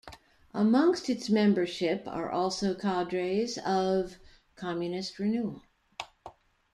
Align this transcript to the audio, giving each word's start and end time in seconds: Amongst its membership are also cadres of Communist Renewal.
Amongst 0.55 1.11
its 1.11 1.29
membership 1.29 2.07
are 2.07 2.31
also 2.31 2.73
cadres 2.73 3.59
of 3.63 4.17
Communist 4.55 5.19
Renewal. 5.19 5.61